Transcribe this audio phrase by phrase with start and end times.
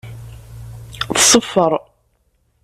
[1.19, 1.71] Tṣeffer.